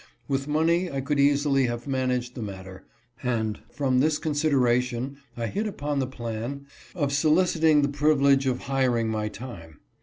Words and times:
With 0.27 0.47
money 0.47 0.89
I 0.89 0.99
could 0.99 1.19
easily 1.19 1.67
have 1.67 1.85
managed 1.85 2.33
the 2.33 2.41
matter, 2.41 2.85
and 3.21 3.59
from 3.69 3.99
this 3.99 4.17
considera 4.19 4.81
tion 4.81 5.17
I 5.37 5.45
hit 5.45 5.67
upon 5.67 5.99
the 5.99 6.07
plan 6.07 6.65
of 6.95 7.13
soliciting 7.13 7.83
the 7.83 7.87
privilege 7.87 8.47
of 8.47 8.61
hiring 8.61 9.09
my 9.09 9.27
time. 9.29 9.79